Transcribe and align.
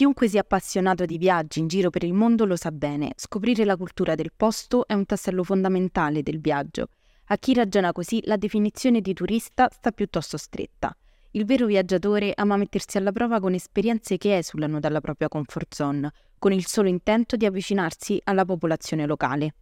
Chiunque 0.00 0.28
sia 0.28 0.40
appassionato 0.40 1.04
di 1.04 1.18
viaggi 1.18 1.58
in 1.58 1.66
giro 1.66 1.90
per 1.90 2.04
il 2.04 2.14
mondo 2.14 2.46
lo 2.46 2.56
sa 2.56 2.72
bene, 2.72 3.12
scoprire 3.16 3.66
la 3.66 3.76
cultura 3.76 4.14
del 4.14 4.32
posto 4.34 4.86
è 4.86 4.94
un 4.94 5.04
tassello 5.04 5.44
fondamentale 5.44 6.22
del 6.22 6.40
viaggio. 6.40 6.88
A 7.26 7.36
chi 7.36 7.52
ragiona 7.52 7.92
così 7.92 8.22
la 8.24 8.38
definizione 8.38 9.02
di 9.02 9.12
turista 9.12 9.68
sta 9.70 9.90
piuttosto 9.90 10.38
stretta. 10.38 10.96
Il 11.32 11.44
vero 11.44 11.66
viaggiatore 11.66 12.32
ama 12.34 12.56
mettersi 12.56 12.96
alla 12.96 13.12
prova 13.12 13.40
con 13.40 13.52
esperienze 13.52 14.16
che 14.16 14.38
esulano 14.38 14.80
dalla 14.80 15.02
propria 15.02 15.28
comfort 15.28 15.74
zone, 15.74 16.10
con 16.38 16.54
il 16.54 16.64
solo 16.64 16.88
intento 16.88 17.36
di 17.36 17.44
avvicinarsi 17.44 18.18
alla 18.24 18.46
popolazione 18.46 19.04
locale. 19.04 19.54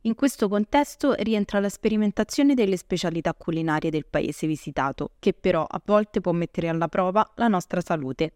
In 0.00 0.16
questo 0.16 0.48
contesto 0.48 1.12
rientra 1.18 1.60
la 1.60 1.68
sperimentazione 1.68 2.54
delle 2.54 2.76
specialità 2.76 3.34
culinarie 3.34 3.88
del 3.88 4.04
paese 4.04 4.48
visitato, 4.48 5.12
che 5.20 5.32
però 5.32 5.64
a 5.64 5.80
volte 5.84 6.20
può 6.20 6.32
mettere 6.32 6.66
alla 6.66 6.88
prova 6.88 7.30
la 7.36 7.46
nostra 7.46 7.80
salute. 7.80 8.32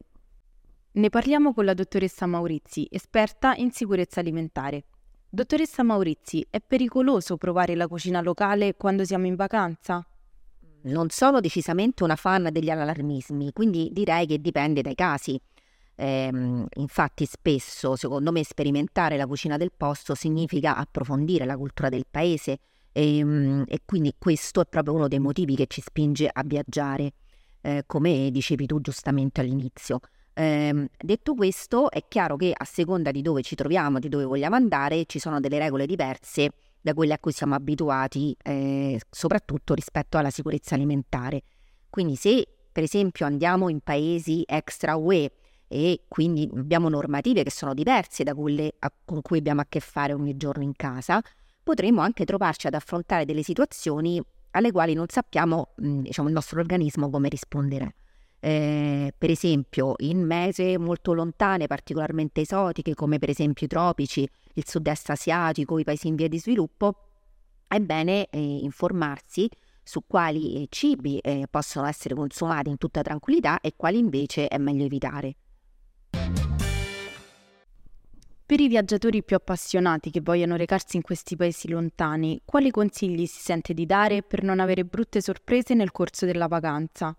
Ne 0.97 1.11
parliamo 1.11 1.53
con 1.53 1.67
la 1.67 1.75
dottoressa 1.75 2.25
Maurizi, 2.25 2.89
esperta 2.91 3.55
in 3.55 3.71
sicurezza 3.71 4.21
alimentare. 4.21 4.85
Dottoressa 5.29 5.83
Maurizi, 5.83 6.47
è 6.49 6.59
pericoloso 6.59 7.37
provare 7.37 7.75
la 7.75 7.87
cucina 7.87 8.23
locale 8.23 8.77
quando 8.77 9.05
siamo 9.05 9.27
in 9.27 9.35
vacanza? 9.35 10.07
Non 10.85 11.11
sono 11.11 11.41
decisamente 11.41 12.03
una 12.03 12.17
fan 12.17 12.49
degli 12.51 12.71
allarmismi, 12.71 13.53
quindi 13.53 13.91
direi 13.93 14.25
che 14.27 14.41
dipende 14.41 14.81
dai 14.81 14.95
casi. 14.95 15.39
Eh, 15.97 16.31
infatti 16.77 17.27
spesso, 17.27 17.95
secondo 17.95 18.33
me, 18.33 18.43
sperimentare 18.43 19.19
la 19.19 19.27
cucina 19.27 19.59
del 19.59 19.73
posto 19.77 20.15
significa 20.15 20.79
approfondire 20.79 21.45
la 21.45 21.59
cultura 21.59 21.91
del 21.91 22.07
paese 22.11 22.59
e, 22.93 23.19
ehm, 23.19 23.65
e 23.69 23.81
quindi 23.85 24.15
questo 24.17 24.63
è 24.63 24.65
proprio 24.65 24.95
uno 24.95 25.09
dei 25.09 25.19
motivi 25.19 25.57
che 25.57 25.67
ci 25.67 25.83
spinge 25.83 26.27
a 26.33 26.43
viaggiare, 26.43 27.13
eh, 27.61 27.83
come 27.85 28.31
dicevi 28.31 28.65
tu 28.65 28.81
giustamente 28.81 29.43
all'inizio. 29.43 30.01
Eh, 30.39 30.91
detto 30.99 31.35
questo, 31.35 31.91
è 31.91 32.05
chiaro 32.07 32.37
che 32.37 32.53
a 32.55 32.65
seconda 32.67 33.11
di 33.11 33.23
dove 33.23 33.41
ci 33.41 33.55
troviamo, 33.55 33.99
di 33.99 34.11
dove 34.11 34.25
vogliamo 34.25 34.55
andare, 34.55 35.07
ci 35.07 35.19
sono 35.19 35.41
delle 35.41 35.59
regole 35.59 35.87
diverse 35.87 36.51
da 36.79 36.93
quelle 36.93 37.15
a 37.15 37.19
cui 37.19 37.33
siamo 37.33 37.55
abituati, 37.55 38.37
eh, 38.43 39.01
soprattutto 39.09 39.73
rispetto 39.73 40.19
alla 40.19 40.29
sicurezza 40.29 40.75
alimentare. 40.75 41.43
Quindi 41.89 42.17
se 42.17 42.47
per 42.71 42.83
esempio 42.83 43.25
andiamo 43.25 43.71
in 43.71 43.81
paesi 43.81 44.43
extra 44.47 44.97
UE 44.97 45.33
e 45.69 46.03
quindi 46.07 46.47
abbiamo 46.55 46.91
normative 46.91 47.43
che 47.43 47.51
sono 47.51 47.73
diverse 47.73 48.23
da 48.23 48.35
quelle 48.35 48.75
a, 48.81 48.93
con 49.07 49.23
cui 49.23 49.39
abbiamo 49.39 49.63
a 49.63 49.67
che 49.67 49.81
fare 49.81 50.13
ogni 50.13 50.37
giorno 50.37 50.63
in 50.63 50.77
casa, 50.77 51.19
potremo 51.63 52.03
anche 52.03 52.27
trovarci 52.27 52.67
ad 52.67 52.75
affrontare 52.75 53.25
delle 53.25 53.43
situazioni 53.43 54.23
alle 54.51 54.71
quali 54.71 54.93
non 54.93 55.07
sappiamo, 55.09 55.73
mh, 55.77 56.01
diciamo, 56.01 56.29
il 56.29 56.35
nostro 56.35 56.61
organismo 56.61 57.09
come 57.09 57.31
rispondere 57.31 57.95
eh, 58.41 59.13
per 59.17 59.31
esempio 59.31 59.95
in 59.99 60.25
mese 60.25 60.79
molto 60.79 61.13
lontane, 61.13 61.67
particolarmente 61.67 62.43
esotiche, 62.43 62.95
come 62.95 63.19
per 63.19 63.31
esempio 63.31 63.67
i 63.67 63.69
tropici, 63.69 64.29
il 64.55 64.67
sud-est 64.67 65.11
asiatico, 65.11 65.79
i 65.79 65.85
paesi 65.85 66.09
in 66.09 66.15
via 66.15 66.29
di 66.29 66.39
sviluppo, 66.39 66.95
è 67.69 67.81
bene 67.81 68.29
eh, 68.31 68.39
informarsi 68.39 69.49
su 69.83 70.03
quali 70.07 70.63
eh, 70.63 70.67
cibi 70.69 71.19
eh, 71.19 71.47
possono 71.51 71.87
essere 71.87 72.15
consumati 72.15 72.71
in 72.71 72.77
tutta 72.77 73.03
tranquillità 73.03 73.61
e 73.61 73.75
quali 73.77 73.99
invece 73.99 74.49
è 74.49 74.59
meglio 74.59 74.85
evitare. 74.85 75.37
Per 78.47 78.61
i 78.61 78.69
viaggiatori 78.69 79.25
più 79.25 79.35
appassionati 79.35 80.11
che 80.11 80.21
vogliono 80.21 80.55
recarsi 80.55 80.95
in 80.95 81.03
questi 81.03 81.35
paesi 81.35 81.69
lontani, 81.69 82.41
quali 82.45 82.71
consigli 82.71 83.27
si 83.27 83.41
sente 83.41 83.75
di 83.75 83.87
dare 83.87 84.23
per 84.23 84.45
non 84.45 84.61
avere 84.61 84.85
brutte 84.85 85.21
sorprese 85.21 85.75
nel 85.75 85.91
corso 85.91 86.27
della 86.27 86.47
vacanza? 86.47 87.17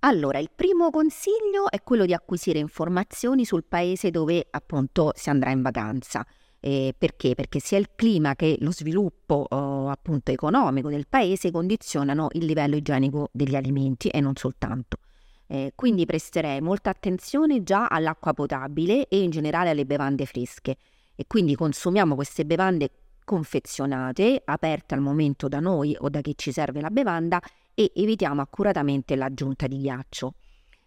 Allora, 0.00 0.38
il 0.38 0.50
primo 0.54 0.90
consiglio 0.90 1.68
è 1.70 1.82
quello 1.82 2.06
di 2.06 2.14
acquisire 2.14 2.60
informazioni 2.60 3.44
sul 3.44 3.64
paese 3.64 4.10
dove 4.12 4.46
appunto 4.48 5.12
si 5.16 5.28
andrà 5.28 5.50
in 5.50 5.60
vacanza. 5.60 6.24
Eh, 6.60 6.94
perché? 6.96 7.34
Perché 7.34 7.58
sia 7.58 7.78
il 7.78 7.90
clima 7.96 8.36
che 8.36 8.56
lo 8.60 8.70
sviluppo 8.70 9.46
oh, 9.48 9.88
appunto 9.88 10.30
economico 10.30 10.88
del 10.88 11.06
paese 11.08 11.50
condizionano 11.50 12.28
il 12.32 12.44
livello 12.44 12.76
igienico 12.76 13.28
degli 13.32 13.56
alimenti 13.56 14.08
e 14.08 14.20
non 14.20 14.36
soltanto. 14.36 14.98
Eh, 15.48 15.72
quindi 15.74 16.06
presterei 16.06 16.60
molta 16.60 16.90
attenzione 16.90 17.64
già 17.64 17.88
all'acqua 17.88 18.34
potabile 18.34 19.08
e 19.08 19.20
in 19.20 19.30
generale 19.30 19.70
alle 19.70 19.86
bevande 19.86 20.26
fresche 20.26 20.76
e 21.16 21.24
quindi 21.26 21.56
consumiamo 21.56 22.14
queste 22.14 22.44
bevande 22.44 22.90
confezionate, 23.24 24.42
aperte 24.44 24.94
al 24.94 25.00
momento 25.00 25.48
da 25.48 25.58
noi 25.58 25.96
o 25.98 26.08
da 26.08 26.20
chi 26.20 26.34
ci 26.36 26.52
serve 26.52 26.80
la 26.80 26.90
bevanda 26.90 27.40
e 27.78 27.92
evitiamo 27.94 28.40
accuratamente 28.40 29.14
l'aggiunta 29.14 29.68
di 29.68 29.78
ghiaccio. 29.78 30.34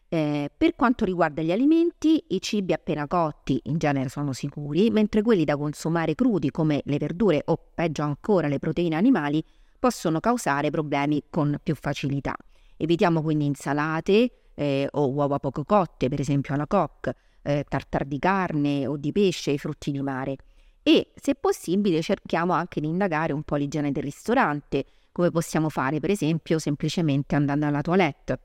Eh, 0.10 0.52
per 0.58 0.76
quanto 0.76 1.06
riguarda 1.06 1.42
gli 1.42 1.54
alimenti, 1.54 2.22
i 2.28 2.42
cibi 2.42 2.74
appena 2.74 3.08
cotti 3.08 3.58
in 3.68 3.78
genere 3.78 4.10
sono 4.10 4.34
sicuri, 4.34 4.90
mentre 4.90 5.22
quelli 5.22 5.46
da 5.46 5.56
consumare 5.56 6.16
crudi 6.16 6.52
come 6.52 6.82
le 6.84 6.98
verdure 6.98 7.44
o 7.46 7.58
peggio 7.74 8.02
ancora 8.02 8.50
le 8.50 8.60
proteine 8.60 8.98
animali 8.98 9.42
possono 9.80 10.20
causare 10.20 10.70
problemi 10.70 11.24
con 11.30 11.58
più 11.64 11.76
facilità. 11.76 12.36
Evitiamo 12.76 13.22
quindi 13.22 13.46
insalate 13.46 14.32
eh, 14.54 14.90
o 14.92 15.10
uova 15.12 15.40
poco 15.40 15.64
cotte, 15.64 16.10
per 16.10 16.20
esempio 16.20 16.54
alla 16.56 16.68
coque, 16.68 17.16
eh, 17.44 17.64
tartar 17.70 18.04
di 18.04 18.20
carne 18.20 18.86
o 18.86 18.98
di 18.98 19.14
pesce 19.14 19.54
e 19.54 19.58
frutti 19.58 19.92
di 19.92 20.02
mare. 20.02 20.36
E 20.84 21.14
se 21.16 21.36
possibile 21.36 22.02
cerchiamo 22.02 22.52
anche 22.52 22.82
di 22.82 22.88
indagare 22.88 23.32
un 23.32 23.44
po' 23.44 23.56
l'igiene 23.56 23.94
del 23.94 24.04
ristorante, 24.04 24.84
come 25.12 25.30
possiamo 25.32 25.70
fare 25.70 26.00
per 26.00 26.10
esempio 26.10 26.60
semplicemente 26.60 27.36
andando 27.36 27.66
alla 27.66 27.82
toilette, 27.82 28.40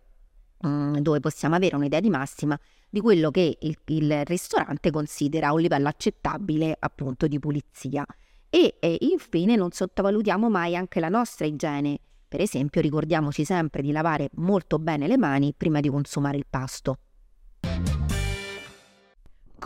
mm, 0.66 0.96
dove 0.98 1.20
possiamo 1.20 1.54
avere 1.54 1.76
un'idea 1.76 2.00
di 2.00 2.10
massima 2.10 2.58
di 2.88 3.00
quello 3.00 3.30
che 3.30 3.58
il, 3.60 3.78
il 3.86 4.24
ristorante 4.24 4.90
considera 4.90 5.52
un 5.52 5.60
livello 5.60 5.88
accettabile 5.88 6.76
appunto 6.78 7.26
di 7.26 7.38
pulizia. 7.38 8.04
E, 8.48 8.76
e 8.80 8.96
infine 9.00 9.56
non 9.56 9.70
sottovalutiamo 9.70 10.48
mai 10.48 10.76
anche 10.76 11.00
la 11.00 11.08
nostra 11.08 11.46
igiene. 11.46 11.98
Per 12.28 12.40
esempio 12.40 12.80
ricordiamoci 12.80 13.44
sempre 13.44 13.82
di 13.82 13.92
lavare 13.92 14.30
molto 14.34 14.78
bene 14.78 15.06
le 15.06 15.16
mani 15.16 15.52
prima 15.56 15.80
di 15.80 15.88
consumare 15.88 16.36
il 16.36 16.46
pasto. 16.48 16.98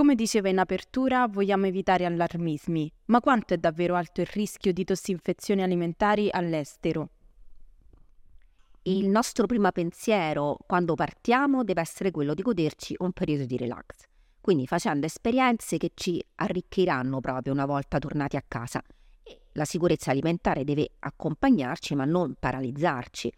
Come 0.01 0.15
diceva 0.15 0.49
in 0.49 0.59
apertura, 0.59 1.27
vogliamo 1.27 1.67
evitare 1.67 2.07
allarmismi, 2.07 2.91
ma 3.09 3.21
quanto 3.21 3.53
è 3.53 3.59
davvero 3.59 3.97
alto 3.97 4.23
il 4.23 4.29
rischio 4.29 4.73
di 4.73 4.83
tossinfezioni 4.83 5.63
alimentari 5.63 6.31
all'estero? 6.31 7.11
Il 8.85 9.09
nostro 9.09 9.45
primo 9.45 9.71
pensiero 9.73 10.57
quando 10.67 10.95
partiamo 10.95 11.65
deve 11.65 11.83
essere 11.83 12.13
quello 12.13 12.33
di 12.33 12.41
goderci 12.41 12.95
un 13.01 13.13
periodo 13.13 13.45
di 13.45 13.59
relax, 13.59 14.07
quindi 14.41 14.67
facendo 14.67 15.05
esperienze 15.05 15.77
che 15.77 15.91
ci 15.93 16.25
arricchiranno 16.37 17.21
proprio 17.21 17.53
una 17.53 17.67
volta 17.67 17.99
tornati 17.99 18.37
a 18.37 18.45
casa. 18.49 18.83
La 19.53 19.67
sicurezza 19.67 20.13
alimentare 20.13 20.65
deve 20.65 20.93
accompagnarci 20.99 21.95
ma 21.95 22.07
non 22.07 22.37
paralizzarci. 22.41 23.31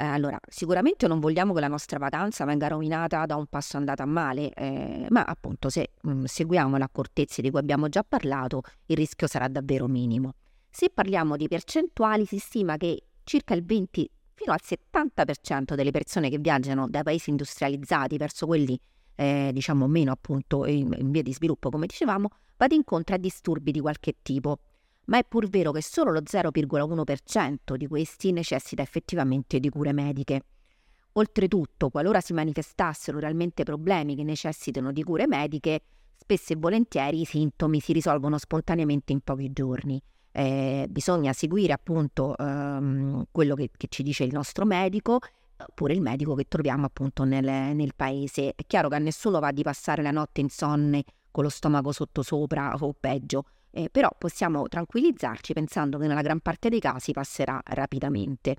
Eh, 0.00 0.04
allora, 0.06 0.40
sicuramente 0.48 1.06
non 1.06 1.20
vogliamo 1.20 1.52
che 1.52 1.60
la 1.60 1.68
nostra 1.68 1.98
vacanza 1.98 2.46
venga 2.46 2.68
rovinata 2.68 3.26
da 3.26 3.36
un 3.36 3.44
passo 3.48 3.76
andato 3.76 4.00
a 4.00 4.06
male, 4.06 4.50
eh, 4.54 5.06
ma 5.10 5.24
appunto 5.24 5.68
se 5.68 5.90
mh, 6.00 6.10
mm, 6.10 6.24
seguiamo 6.24 6.78
le 6.78 6.84
accortezze 6.84 7.42
di 7.42 7.50
cui 7.50 7.58
abbiamo 7.58 7.90
già 7.90 8.02
parlato, 8.02 8.62
il 8.86 8.96
rischio 8.96 9.26
sarà 9.26 9.46
davvero 9.48 9.88
minimo. 9.88 10.32
Se 10.70 10.88
parliamo 10.88 11.36
di 11.36 11.48
percentuali, 11.48 12.24
si 12.24 12.38
stima 12.38 12.78
che 12.78 13.08
circa 13.24 13.52
il 13.52 13.62
20 13.62 14.10
fino 14.32 14.52
al 14.52 14.60
70% 14.64 15.74
delle 15.74 15.90
persone 15.90 16.30
che 16.30 16.38
viaggiano 16.38 16.88
dai 16.88 17.02
paesi 17.02 17.28
industrializzati 17.28 18.16
verso 18.16 18.46
quelli 18.46 18.80
eh, 19.16 19.50
diciamo 19.52 19.86
meno 19.86 20.12
appunto 20.12 20.64
in, 20.64 20.96
in 20.98 21.10
via 21.10 21.22
di 21.22 21.34
sviluppo, 21.34 21.68
come 21.68 21.84
dicevamo, 21.84 22.30
vada 22.56 22.74
incontro 22.74 23.16
a 23.16 23.18
disturbi 23.18 23.70
di 23.70 23.80
qualche 23.80 24.14
tipo 24.22 24.60
ma 25.06 25.18
è 25.18 25.24
pur 25.24 25.48
vero 25.48 25.72
che 25.72 25.82
solo 25.82 26.12
lo 26.12 26.20
0,1% 26.20 27.74
di 27.74 27.86
questi 27.86 28.32
necessita 28.32 28.82
effettivamente 28.82 29.58
di 29.58 29.68
cure 29.68 29.92
mediche. 29.92 30.42
Oltretutto, 31.12 31.90
qualora 31.90 32.20
si 32.20 32.32
manifestassero 32.32 33.18
realmente 33.18 33.64
problemi 33.64 34.14
che 34.14 34.22
necessitano 34.22 34.92
di 34.92 35.02
cure 35.02 35.26
mediche, 35.26 35.82
spesso 36.16 36.52
e 36.52 36.56
volentieri 36.56 37.22
i 37.22 37.24
sintomi 37.24 37.80
si 37.80 37.92
risolvono 37.92 38.38
spontaneamente 38.38 39.12
in 39.12 39.20
pochi 39.20 39.52
giorni. 39.52 40.00
Eh, 40.32 40.86
bisogna 40.88 41.32
seguire 41.32 41.72
appunto 41.72 42.36
ehm, 42.36 43.24
quello 43.32 43.56
che, 43.56 43.70
che, 43.76 43.88
ci 43.88 44.04
dice 44.04 44.22
il 44.22 44.32
nostro 44.32 44.64
medico 44.64 45.18
oppure 45.66 45.92
il 45.92 46.00
medico 46.00 46.34
che 46.34 46.44
troviamo 46.46 46.86
appunto 46.86 47.24
nel, 47.24 47.74
nel 47.74 47.94
paese. 47.96 48.54
È 48.54 48.62
chiaro 48.66 48.88
che 48.88 48.94
a 48.94 48.98
nessuno 48.98 49.40
va 49.40 49.50
di 49.50 49.62
passare 49.62 50.02
la 50.02 50.12
notte 50.12 50.40
insonne 50.40 51.02
con 51.30 51.44
lo 51.44 51.50
stomaco 51.50 51.92
sottosopra 51.92 52.74
o 52.78 52.94
peggio, 52.98 53.44
eh, 53.70 53.88
però 53.90 54.08
possiamo 54.16 54.68
tranquillizzarci 54.68 55.52
pensando 55.52 55.98
che 55.98 56.06
nella 56.06 56.22
gran 56.22 56.40
parte 56.40 56.68
dei 56.68 56.80
casi 56.80 57.12
passerà 57.12 57.60
rapidamente. 57.64 58.56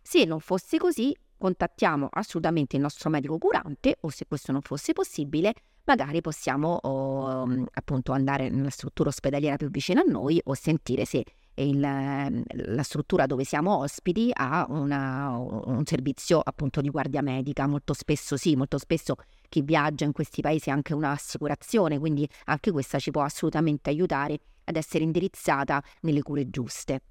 Se 0.00 0.24
non 0.24 0.40
fosse 0.40 0.78
così, 0.78 1.16
contattiamo 1.36 2.08
assolutamente 2.10 2.76
il 2.76 2.82
nostro 2.82 3.10
medico 3.10 3.38
curante 3.38 3.96
o 4.00 4.10
se 4.10 4.26
questo 4.26 4.52
non 4.52 4.60
fosse 4.60 4.92
possibile, 4.92 5.54
magari 5.84 6.20
possiamo 6.20 6.78
oh, 6.80 7.66
appunto 7.72 8.12
andare 8.12 8.48
nella 8.48 8.70
struttura 8.70 9.08
ospedaliera 9.08 9.56
più 9.56 9.68
vicina 9.68 10.00
a 10.00 10.04
noi 10.04 10.40
o 10.44 10.54
sentire 10.54 11.04
se 11.04 11.24
il, 11.54 11.80
la 11.80 12.82
struttura 12.82 13.26
dove 13.26 13.44
siamo 13.44 13.76
ospiti 13.78 14.30
ha 14.32 14.66
una, 14.68 15.36
un 15.36 15.84
servizio 15.84 16.40
appunto 16.42 16.80
di 16.80 16.88
guardia 16.88 17.20
medica. 17.22 17.66
Molto 17.66 17.92
spesso 17.92 18.36
sì, 18.36 18.56
molto 18.56 18.78
spesso 18.78 19.16
chi 19.48 19.62
viaggia 19.62 20.04
in 20.04 20.12
questi 20.12 20.40
paesi 20.40 20.70
ha 20.70 20.74
anche 20.74 20.94
un'assicurazione, 20.94 21.98
quindi 21.98 22.28
anche 22.44 22.70
questa 22.70 22.98
ci 22.98 23.10
può 23.10 23.22
assolutamente 23.22 23.90
aiutare 23.90 24.38
ad 24.64 24.76
essere 24.76 25.04
indirizzata 25.04 25.82
nelle 26.00 26.22
cure 26.22 26.48
giuste. 26.50 27.02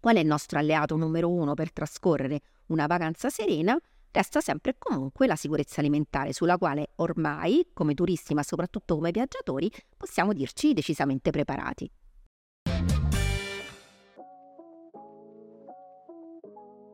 Qual 0.00 0.16
è 0.16 0.20
il 0.20 0.26
nostro 0.26 0.58
alleato 0.58 0.96
numero 0.96 1.30
uno 1.30 1.54
per 1.54 1.72
trascorrere 1.72 2.40
una 2.66 2.86
vacanza 2.86 3.30
serena? 3.30 3.78
Resta 4.10 4.40
sempre 4.40 4.72
e 4.72 4.76
comunque 4.78 5.26
la 5.26 5.36
sicurezza 5.36 5.80
alimentare, 5.80 6.32
sulla 6.32 6.58
quale 6.58 6.90
ormai, 6.96 7.68
come 7.72 7.94
turisti 7.94 8.34
ma 8.34 8.42
soprattutto 8.42 8.96
come 8.96 9.10
viaggiatori, 9.10 9.70
possiamo 9.96 10.32
dirci 10.32 10.74
decisamente 10.74 11.30
preparati. 11.30 11.90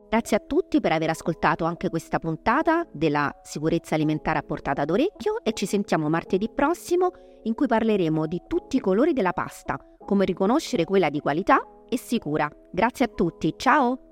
Grazie 0.09 0.37
a 0.37 0.39
tutti 0.39 0.79
per 0.79 0.91
aver 0.91 1.11
ascoltato 1.11 1.65
anche 1.65 1.89
questa 1.89 2.17
puntata 2.17 2.83
della 2.91 3.31
sicurezza 3.43 3.93
alimentare 3.93 4.39
a 4.39 4.41
portata 4.41 4.83
d'orecchio 4.83 5.43
e 5.43 5.53
ci 5.53 5.67
sentiamo 5.67 6.09
martedì 6.09 6.49
prossimo 6.49 7.11
in 7.43 7.53
cui 7.53 7.67
parleremo 7.67 8.25
di 8.25 8.41
tutti 8.47 8.77
i 8.77 8.79
colori 8.79 9.13
della 9.13 9.33
pasta, 9.33 9.77
come 9.99 10.25
riconoscere 10.25 10.83
quella 10.83 11.09
di 11.09 11.19
qualità 11.19 11.61
e 11.87 11.97
sicura. 11.99 12.49
Grazie 12.71 13.05
a 13.05 13.09
tutti, 13.09 13.53
ciao! 13.55 14.08